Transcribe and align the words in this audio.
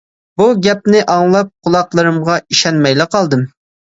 بۇ 0.41 0.45
گەپنى 0.67 1.01
ئاڭلاپ 1.15 1.51
قۇلاقلىرىمغا 1.67 2.39
ئىشەنمەيلا 2.39 3.07
قالدىم. 3.17 3.45